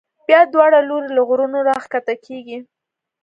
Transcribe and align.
بیا 0.27 0.41
دواړه 0.53 0.79
لوري 0.89 1.09
له 1.17 1.21
غرونو 1.27 1.59
را 1.67 1.77
کښته 1.83 2.15
کېږي. 2.25 2.59